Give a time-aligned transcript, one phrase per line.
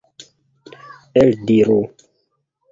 [1.23, 1.79] Eldiru!